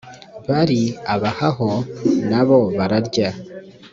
bari 0.49 0.81
abahaho 1.13 1.69
na 2.29 2.41
bo 2.47 2.59
bararya 2.77 3.29